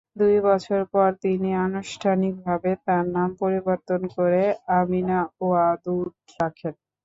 দুই 0.15 0.35
বছর 0.47 0.81
পর 0.93 1.09
তিনি 1.23 1.49
আনুষ্ঠানিকভাবে 1.65 2.71
তার 2.85 3.03
নাম 3.15 3.29
পরিবর্তন 3.41 4.01
করে 4.15 4.43
"আমিনা 4.75 5.19
ওয়াদুদ" 5.39 6.07
রাখেন। 6.37 6.73